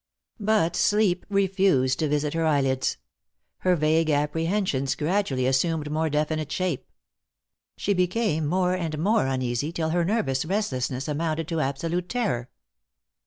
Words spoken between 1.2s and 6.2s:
refused to visit her eyelids. Her vague apprehensions gradually assumed more